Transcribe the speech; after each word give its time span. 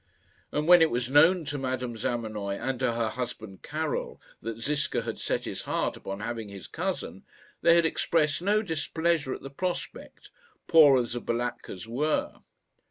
And 0.51 0.67
when 0.67 0.81
it 0.81 0.89
was 0.89 1.11
known 1.11 1.45
to 1.45 1.59
Madame 1.59 1.95
Zamenoy 1.95 2.55
and 2.55 2.79
to 2.79 2.93
her 2.93 3.09
husband 3.09 3.61
Karil 3.61 4.17
that 4.41 4.57
Ziska 4.57 5.03
had 5.03 5.19
set 5.19 5.45
his 5.45 5.61
heart 5.61 5.95
upon 5.95 6.21
having 6.21 6.49
his 6.49 6.65
cousin, 6.65 7.21
they 7.61 7.75
had 7.75 7.85
expressed 7.85 8.41
no 8.41 8.63
displeasure 8.63 9.31
at 9.31 9.43
the 9.43 9.51
prospect, 9.51 10.31
poor 10.65 10.97
as 10.99 11.13
the 11.13 11.21
Balatkas 11.21 11.85
were. 11.85 12.37